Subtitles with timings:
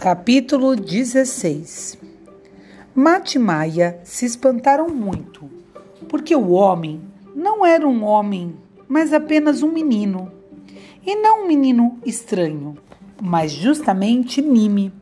[0.00, 1.98] Capítulo 16
[2.94, 5.50] Mate Maia se espantaram muito,
[6.08, 7.02] porque o homem
[7.34, 8.54] não era um homem,
[8.86, 10.30] mas apenas um menino.
[11.04, 12.78] E não um menino estranho,
[13.20, 14.92] mas justamente Nime.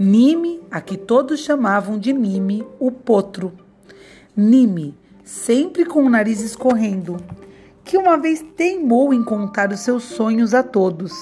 [0.00, 3.52] Nime, a que todos chamavam de Nime, o potro.
[4.34, 7.18] Nime, sempre com o nariz escorrendo,
[7.84, 11.12] que uma vez teimou em contar os seus sonhos a todos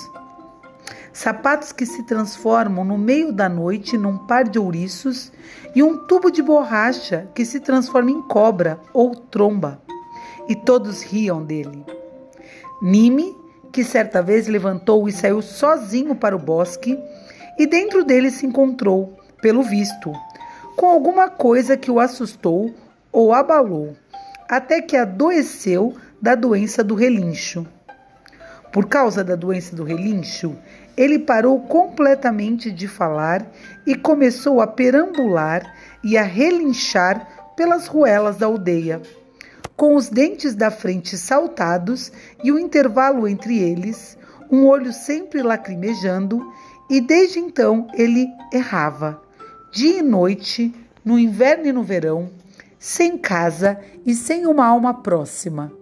[1.17, 5.33] sapatos que se transformam no meio da noite num par de ouriços
[5.75, 9.81] e um tubo de borracha que se transforma em cobra ou tromba.
[10.47, 11.87] E todos riam dele.
[12.83, 13.35] Nime,
[13.73, 16.99] que certa vez levantou e saiu sozinho para o bosque,
[17.59, 20.13] e dentro dele se encontrou, pelo visto,
[20.77, 22.75] com alguma coisa que o assustou
[23.11, 23.97] ou abalou,
[24.47, 27.67] até que adoeceu da doença do relincho.
[28.71, 30.55] Por causa da doença do relincho,
[30.97, 33.47] ele parou completamente de falar
[33.87, 39.03] e começou a perambular e a relinchar pelas ruelas da aldeia,
[39.77, 42.11] com os dentes da frente saltados
[42.43, 44.17] e o intervalo entre eles,
[44.51, 46.53] um olho sempre lacrimejando,
[46.89, 49.21] e desde então ele errava,
[49.73, 52.31] dia e noite, no inverno e no verão,
[52.79, 55.73] sem casa e sem uma alma próxima.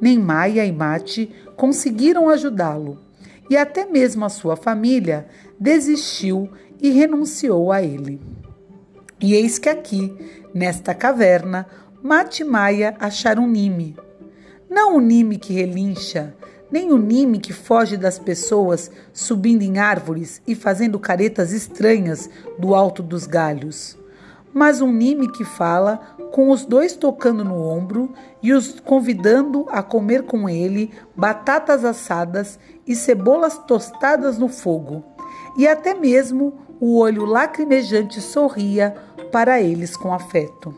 [0.00, 2.98] Nem Maia e Mate conseguiram ajudá-lo
[3.48, 5.26] e até mesmo a sua família
[5.58, 8.20] desistiu e renunciou a ele.
[9.20, 10.16] E eis que aqui,
[10.52, 11.66] nesta caverna,
[12.02, 13.96] Mate Maia acharam Nime.
[14.68, 16.34] Não o Nime que relincha,
[16.70, 22.74] nem o Nime que foge das pessoas subindo em árvores e fazendo caretas estranhas do
[22.74, 23.96] alto dos galhos,
[24.52, 26.00] mas um Nime que fala
[26.32, 32.58] com os dois tocando no ombro e os convidando a comer com ele batatas assadas
[32.86, 35.04] e cebolas tostadas no fogo.
[35.56, 38.96] E até mesmo o olho lacrimejante sorria
[39.30, 40.74] para eles com afeto.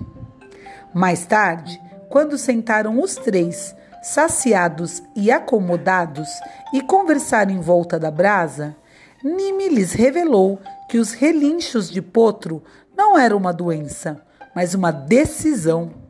[0.93, 1.81] Mais tarde,
[2.11, 6.29] quando sentaram os três, saciados e acomodados,
[6.73, 8.77] e conversaram em volta da brasa,
[9.23, 12.63] Nime lhes revelou que os relinchos de potro
[12.95, 14.21] não eram uma doença,
[14.55, 16.03] mas uma decisão.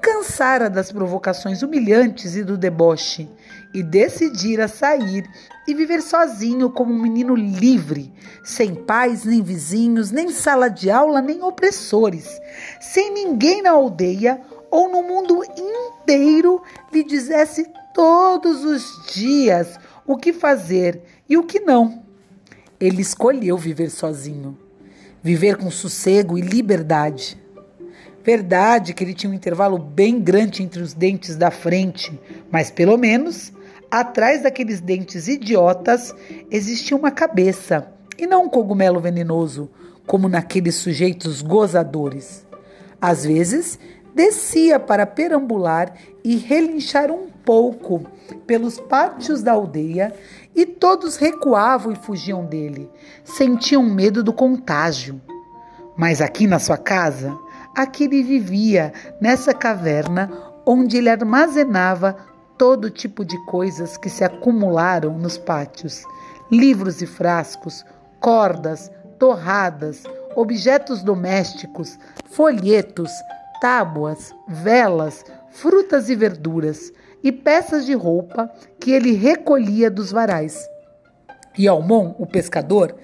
[0.00, 3.28] Cansara das provocações humilhantes e do deboche
[3.74, 5.28] e decidira sair
[5.66, 8.12] e viver sozinho como um menino livre,
[8.42, 12.40] sem pais, nem vizinhos, nem sala de aula, nem opressores,
[12.80, 16.62] sem ninguém na aldeia ou no mundo inteiro
[16.92, 22.02] lhe dissesse todos os dias o que fazer e o que não.
[22.80, 24.56] Ele escolheu viver sozinho,
[25.22, 27.38] viver com sossego e liberdade.
[28.28, 32.98] Verdade que ele tinha um intervalo bem grande entre os dentes da frente, mas pelo
[32.98, 33.50] menos
[33.90, 36.14] atrás daqueles dentes idiotas
[36.50, 39.70] existia uma cabeça e não um cogumelo venenoso,
[40.06, 42.46] como naqueles sujeitos gozadores.
[43.00, 43.78] Às vezes,
[44.14, 48.04] descia para perambular e relinchar um pouco
[48.46, 50.12] pelos pátios da aldeia
[50.54, 52.90] e todos recuavam e fugiam dele,
[53.24, 55.18] sentiam medo do contágio.
[55.96, 57.36] Mas aqui na sua casa,
[57.78, 60.28] Aqui ele vivia, nessa caverna,
[60.66, 62.16] onde ele armazenava
[62.58, 66.02] todo tipo de coisas que se acumularam nos pátios:
[66.50, 67.86] livros e frascos,
[68.18, 70.02] cordas, torradas,
[70.34, 73.12] objetos domésticos, folhetos,
[73.60, 78.50] tábuas, velas, frutas e verduras e peças de roupa
[78.80, 80.68] que ele recolhia dos varais.
[81.58, 82.94] E Almon, o pescador,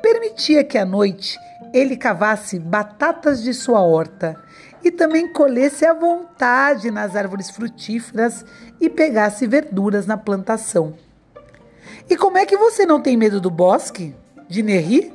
[0.00, 1.36] permitia que à noite
[1.72, 4.40] ele cavasse batatas de sua horta
[4.84, 8.44] e também colhesse à vontade nas árvores frutíferas
[8.80, 10.94] e pegasse verduras na plantação.
[12.08, 14.14] E como é que você não tem medo do bosque?
[14.48, 15.12] De Nerri?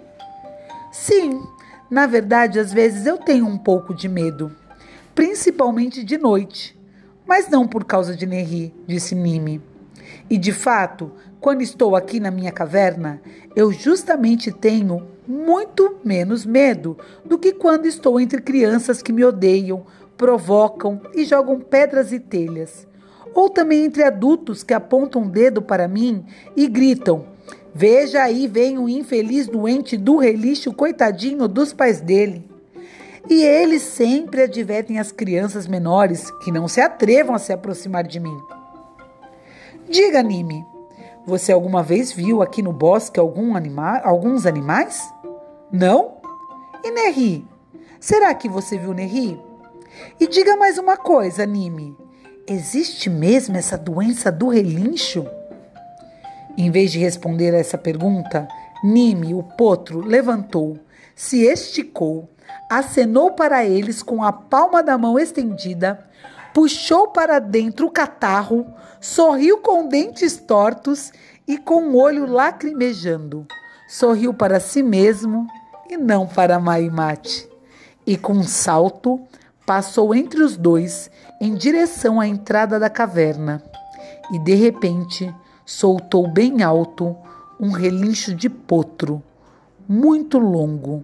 [0.92, 1.42] Sim,
[1.90, 4.54] na verdade, às vezes eu tenho um pouco de medo,
[5.16, 6.78] principalmente de noite,
[7.26, 9.62] mas não por causa de Nerri, disse Mime.
[10.30, 13.22] E de fato, quando estou aqui na minha caverna,
[13.56, 19.86] eu justamente tenho muito menos medo do que quando estou entre crianças que me odeiam,
[20.18, 22.88] provocam e jogam pedras e telhas.
[23.34, 26.26] Ou também entre adultos que apontam o dedo para mim
[26.58, 27.26] e gritam:
[27.74, 32.50] Veja aí, vem o um infeliz doente do relixo, coitadinho dos pais dele.
[33.30, 38.20] E eles sempre advertem as crianças menores que não se atrevam a se aproximar de
[38.20, 38.38] mim.
[39.88, 40.66] Diga, Nime,
[41.30, 45.14] você alguma vez viu aqui no bosque algum anima alguns animais?
[45.72, 46.18] Não?
[46.84, 47.48] E Nerri?
[48.00, 49.40] Será que você viu Nerri?
[50.20, 51.96] E diga mais uma coisa, Nime.
[52.48, 55.28] Existe mesmo essa doença do relincho?
[56.58, 58.48] Em vez de responder a essa pergunta,
[58.84, 60.80] Nime, o potro, levantou,
[61.16, 62.28] se esticou,
[62.72, 66.08] acenou para eles com a palma da mão estendida,
[66.54, 68.66] puxou para dentro o catarro,
[69.00, 71.12] sorriu com dentes tortos
[71.48, 73.48] e com o olho lacrimejando.
[73.88, 75.48] Sorriu para si mesmo
[75.90, 77.50] e não para Maimate.
[78.06, 79.20] E com um salto,
[79.66, 81.10] passou entre os dois
[81.42, 83.64] em direção à entrada da caverna.
[84.32, 85.34] E de repente,
[85.66, 87.16] soltou bem alto
[87.60, 89.22] um relincho de potro,
[89.88, 91.04] muito longo,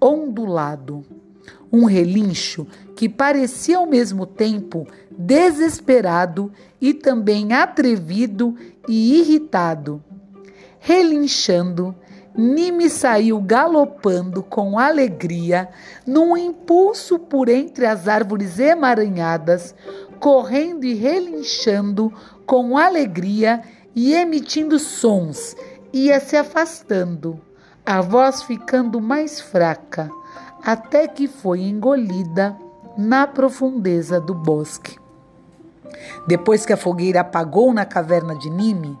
[0.00, 1.04] ondulado.
[1.72, 8.56] Um relincho que parecia ao mesmo tempo desesperado e também atrevido
[8.88, 10.02] e irritado.
[10.78, 11.94] Relinchando,
[12.34, 15.68] Nime saiu galopando com alegria,
[16.06, 19.74] num impulso por entre as árvores emaranhadas,
[20.20, 22.12] correndo e relinchando
[22.46, 23.62] com alegria
[23.94, 25.56] e emitindo sons,
[25.92, 27.40] ia se afastando,
[27.84, 30.08] a voz ficando mais fraca,
[30.64, 32.56] até que foi engolida
[32.96, 34.98] na profundeza do bosque.
[36.26, 38.98] Depois que a fogueira apagou na caverna de Nime,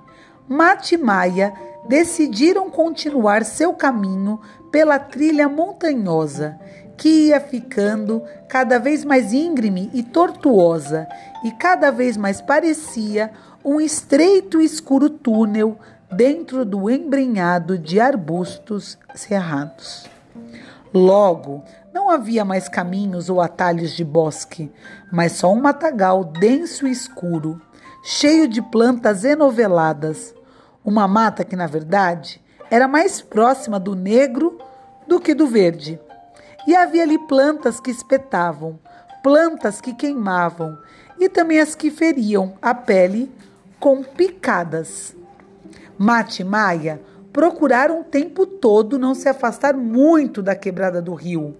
[0.48, 1.52] Mate e Maia
[1.86, 4.40] decidiram continuar seu caminho
[4.70, 6.58] pela trilha montanhosa,
[6.96, 11.06] que ia ficando cada vez mais íngreme e tortuosa,
[11.44, 13.30] e cada vez mais parecia
[13.64, 15.78] um estreito e escuro túnel
[16.12, 20.08] dentro do embrenhado de arbustos cerrados.
[20.92, 21.62] Logo,
[21.94, 24.72] não havia mais caminhos ou atalhos de bosque,
[25.12, 27.60] mas só um matagal denso e escuro,
[28.02, 30.34] cheio de plantas enoveladas,
[30.84, 34.58] uma mata que, na verdade, era mais próxima do negro
[35.06, 36.00] do que do verde.
[36.66, 38.78] E havia ali plantas que espetavam,
[39.22, 40.76] plantas que queimavam
[41.20, 43.30] e também as que feriam a pele
[43.78, 45.14] com picadas.
[45.96, 47.00] Mate Maia
[47.32, 51.56] procuraram o tempo todo não se afastar muito da quebrada do rio,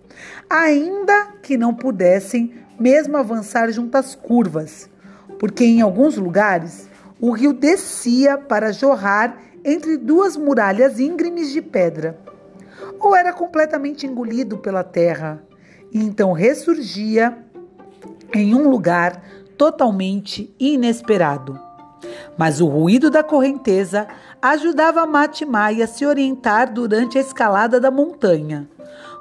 [0.49, 4.89] ainda que não pudessem mesmo avançar junto às curvas,
[5.39, 6.89] porque em alguns lugares
[7.21, 12.19] o rio descia para jorrar entre duas muralhas íngremes de pedra,
[12.99, 15.43] ou era completamente engolido pela terra,
[15.93, 17.39] e então ressurgia
[18.35, 19.23] em um lugar
[19.59, 21.61] totalmente inesperado.
[22.39, 24.09] Mas o ruído da correnteza
[24.43, 28.69] ajudava Mate Maia a se orientar durante a escalada da montanha,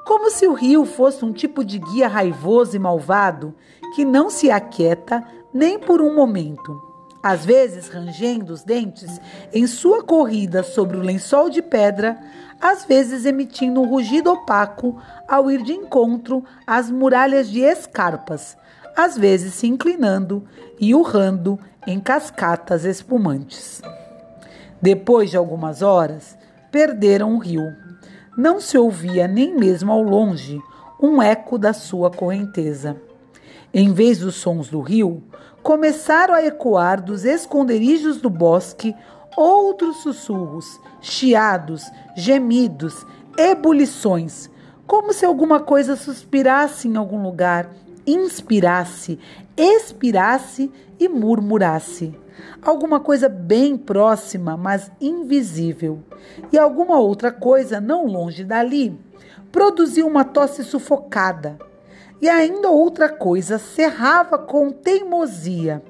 [0.05, 3.53] como se o rio fosse um tipo de guia raivoso e malvado
[3.95, 5.23] que não se aquieta
[5.53, 6.89] nem por um momento
[7.21, 9.19] às vezes rangendo os dentes
[9.53, 12.17] em sua corrida sobre o lençol de pedra,
[12.61, 18.57] às vezes emitindo um rugido opaco ao ir de encontro às muralhas de escarpas,
[18.95, 20.45] às vezes se inclinando
[20.79, 23.81] e urrando em cascatas espumantes.
[24.81, 26.37] Depois de algumas horas,
[26.71, 27.63] perderam o rio.
[28.37, 30.61] Não se ouvia nem mesmo ao longe
[31.01, 32.95] um eco da sua correnteza.
[33.73, 35.23] Em vez dos sons do rio,
[35.61, 38.95] começaram a ecoar dos esconderijos do bosque
[39.35, 41.83] outros sussurros, chiados,
[42.15, 43.05] gemidos,
[43.37, 44.49] ebulições,
[44.87, 47.69] como se alguma coisa suspirasse em algum lugar,
[48.05, 49.19] inspirasse,
[49.55, 52.13] expirasse e murmurasse.
[52.61, 55.99] Alguma coisa bem próxima, mas invisível.
[56.51, 58.99] E alguma outra coisa não longe dali
[59.51, 61.57] produziu uma tosse sufocada
[62.21, 65.81] e ainda outra coisa, cerrava com teimosia,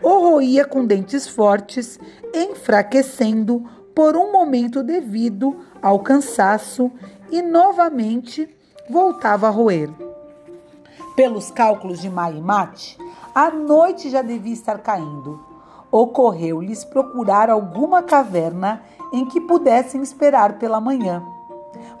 [0.00, 1.98] ou roía com dentes fortes,
[2.32, 6.90] enfraquecendo por um momento devido ao cansaço
[7.30, 8.48] e novamente
[8.88, 9.90] voltava a roer.
[11.16, 12.96] Pelos cálculos de Maimate,
[13.34, 15.51] a noite já devia estar caindo.
[15.92, 18.82] Ocorreu-lhes procurar alguma caverna
[19.12, 21.22] em que pudessem esperar pela manhã.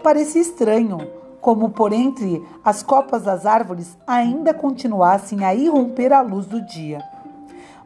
[0.02, 0.98] Parecia estranho
[1.42, 7.02] como por entre as copas das árvores ainda continuassem a irromper a luz do dia.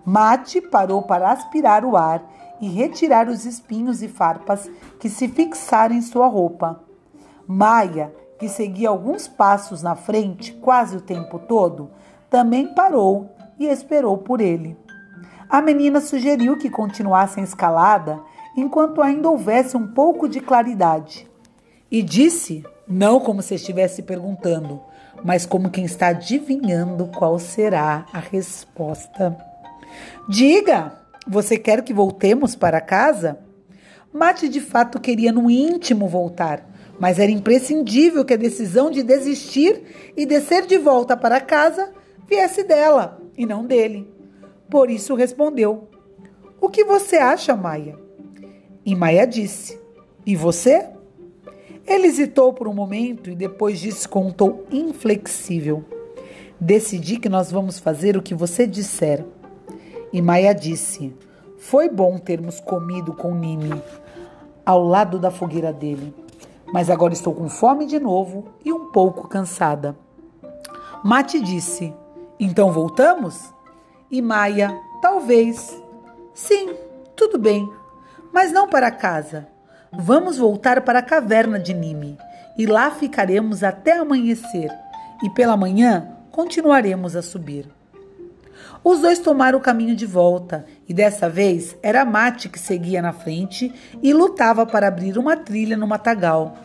[0.05, 2.23] Mate parou para aspirar o ar
[2.61, 4.71] e retirar os espinhos e farpas
[5.01, 6.81] que se fixaram em sua roupa.
[7.47, 11.91] Maia, que seguia alguns passos na frente quase o tempo todo,
[12.29, 14.77] também parou e esperou por ele.
[15.49, 18.21] A menina sugeriu que continuassem a escalada
[18.57, 21.29] enquanto ainda houvesse um pouco de claridade
[21.91, 24.81] e disse não como se estivesse perguntando,
[25.25, 29.37] mas como quem está adivinhando qual será a resposta.
[30.29, 30.93] Diga,
[31.27, 33.39] você quer que voltemos para casa?
[34.13, 36.65] Mate de fato queria no íntimo voltar,
[36.99, 41.93] mas era imprescindível que a decisão de desistir e descer de volta para casa
[42.29, 44.16] viesse dela e não dele.
[44.71, 45.89] Por isso respondeu:
[46.61, 47.99] O que você acha, Maia?
[48.85, 49.81] E Maia disse:
[50.25, 50.89] E você?
[51.87, 55.85] Ele hesitou por um momento e depois disse com um tom inflexível:
[56.61, 59.25] Decidi que nós vamos fazer o que você disser.
[60.13, 61.15] E Maia disse:
[61.59, 63.83] Foi bom termos comido com Nimi
[64.65, 66.13] ao lado da fogueira dele,
[66.73, 69.97] mas agora estou com fome de novo e um pouco cansada.
[71.05, 71.95] Mate disse:
[72.41, 73.55] Então voltamos?
[74.11, 74.73] E Maia:
[75.03, 75.83] Talvez.
[76.33, 76.75] Sim,
[77.17, 77.69] tudo bem,
[78.33, 79.49] mas não para casa.
[79.93, 82.19] Vamos voltar para a caverna de Nime
[82.59, 84.71] e lá ficaremos até amanhecer
[85.23, 87.67] e pela manhã continuaremos a subir.
[88.85, 93.13] Os dois tomaram o caminho de volta e dessa vez era Mate que seguia na
[93.13, 96.57] frente e lutava para abrir uma trilha no matagal.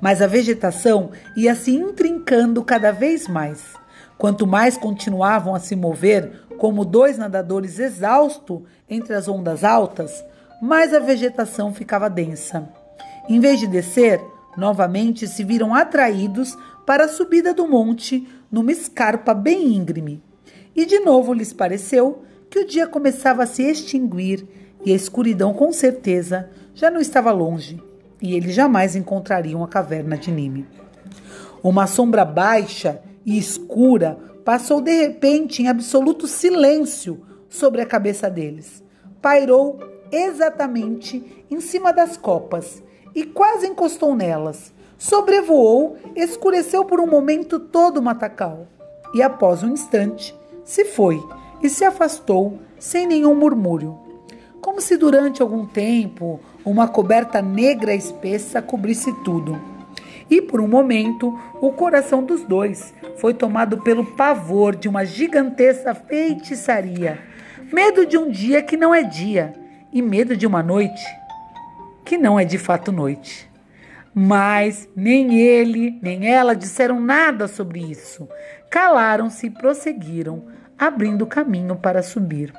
[0.00, 3.74] Mas a vegetação ia se intrincando cada vez mais.
[4.16, 10.24] Quanto mais continuavam a se mover, como dois nadadores exaustos entre as ondas altas,
[10.60, 12.68] mais a vegetação ficava densa.
[13.28, 14.20] Em vez de descer,
[14.56, 20.22] novamente se viram atraídos para a subida do monte numa escarpa bem íngreme.
[20.74, 24.46] E de novo lhes pareceu que o dia começava a se extinguir
[24.84, 27.82] e a escuridão, com certeza, já não estava longe,
[28.22, 30.66] e eles jamais encontrariam a caverna de Nime.
[31.62, 38.82] Uma sombra baixa e escura passou de repente em absoluto silêncio sobre a cabeça deles.
[39.20, 39.78] Pairou
[40.10, 42.82] exatamente em cima das copas
[43.14, 44.72] e quase encostou nelas.
[44.96, 48.66] Sobrevoou, escureceu por um momento todo o matacal
[49.12, 51.22] e, após um instante, se foi
[51.62, 53.98] e se afastou sem nenhum murmúrio,
[54.62, 59.77] como se durante algum tempo uma coberta negra espessa cobrisse tudo.
[60.30, 65.94] E por um momento, o coração dos dois foi tomado pelo pavor de uma gigantesca
[65.94, 67.18] feitiçaria,
[67.72, 69.54] medo de um dia que não é dia
[69.92, 71.04] e medo de uma noite
[72.08, 73.50] que não é de fato noite.
[74.14, 78.26] Mas nem ele nem ela disseram nada sobre isso.
[78.70, 80.46] Calaram-se e prosseguiram,
[80.78, 82.50] abrindo caminho para subir.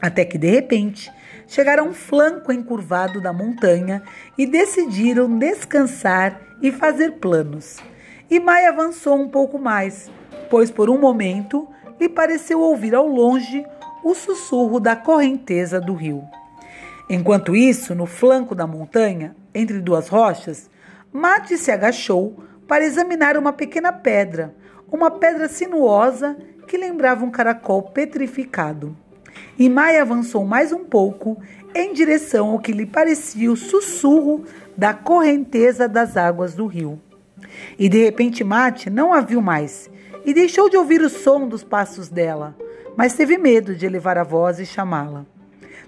[0.00, 1.10] Até que, de repente,
[1.48, 4.02] chegaram a um flanco encurvado da montanha
[4.38, 7.78] e decidiram descansar e fazer planos.
[8.30, 10.10] E Mai avançou um pouco mais,
[10.50, 11.68] pois por um momento
[12.00, 13.64] lhe pareceu ouvir ao longe
[14.02, 16.22] o sussurro da correnteza do rio.
[17.08, 20.68] Enquanto isso, no flanco da montanha, entre duas rochas,
[21.12, 22.36] Mate se agachou
[22.66, 24.54] para examinar uma pequena pedra,
[24.90, 26.36] uma pedra sinuosa
[26.66, 28.96] que lembrava um caracol petrificado.
[29.58, 31.40] E Maia avançou mais um pouco
[31.74, 34.44] em direção ao que lhe parecia o sussurro
[34.76, 37.00] da correnteza das águas do rio.
[37.78, 39.90] E de repente Mate não a viu mais
[40.24, 42.54] e deixou de ouvir o som dos passos dela,
[42.96, 45.24] mas teve medo de elevar a voz e chamá-la.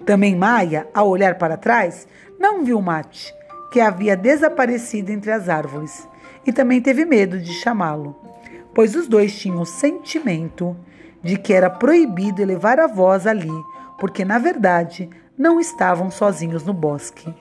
[0.05, 2.07] Também Maia, ao olhar para trás,
[2.39, 3.33] não viu Mate,
[3.71, 6.07] que havia desaparecido entre as árvores,
[6.45, 8.15] e também teve medo de chamá-lo,
[8.73, 10.75] pois os dois tinham o sentimento
[11.21, 13.51] de que era proibido elevar a voz ali,
[13.99, 17.33] porque na verdade não estavam sozinhos no bosque.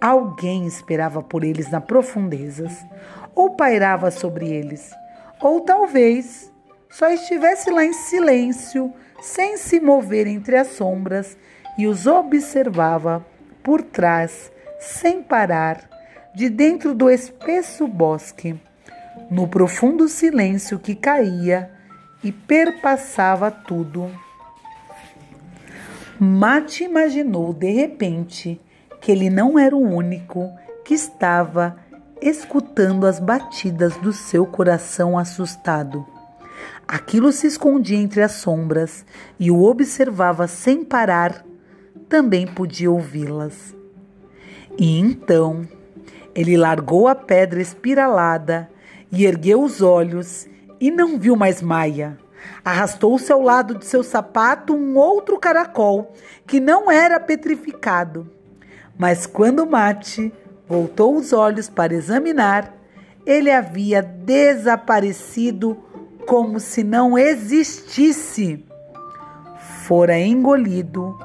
[0.00, 2.72] Alguém esperava por eles nas profundezas,
[3.34, 4.90] ou pairava sobre eles,
[5.40, 6.50] ou talvez
[6.88, 11.36] só estivesse lá em silêncio, sem se mover entre as sombras
[11.76, 13.24] e os observava
[13.62, 15.88] por trás, sem parar,
[16.34, 18.58] de dentro do espesso bosque,
[19.30, 21.70] no profundo silêncio que caía
[22.24, 24.10] e perpassava tudo.
[26.18, 28.60] Mate imaginou de repente
[29.00, 30.50] que ele não era o único
[30.84, 31.76] que estava
[32.20, 36.06] escutando as batidas do seu coração assustado.
[36.86, 39.04] Aquilo se escondia entre as sombras
[39.38, 41.44] e o observava sem parar
[42.08, 43.74] também podia ouvi-las.
[44.76, 45.66] E então
[46.34, 48.68] ele largou a pedra espiralada
[49.10, 50.48] e ergueu os olhos
[50.80, 52.18] e não viu mais Maia.
[52.64, 56.12] Arrastou-se ao lado de seu sapato um outro caracol
[56.46, 58.30] que não era petrificado.
[59.00, 60.30] Mas quando Mate
[60.68, 62.76] voltou os olhos para examinar,
[63.24, 65.74] ele havia desaparecido
[66.26, 68.62] como se não existisse.
[69.86, 71.18] Fora engolido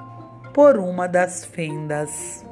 [0.53, 2.44] por uma das fendas.